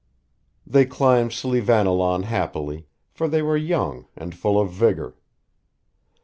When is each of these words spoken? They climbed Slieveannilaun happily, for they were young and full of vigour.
They 0.65 0.85
climbed 0.87 1.29
Slieveannilaun 1.31 2.23
happily, 2.23 2.87
for 3.11 3.27
they 3.27 3.43
were 3.43 3.55
young 3.55 4.07
and 4.17 4.33
full 4.33 4.59
of 4.59 4.71
vigour. 4.71 5.15